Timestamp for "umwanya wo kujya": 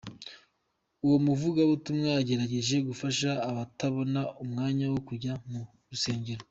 4.43-5.33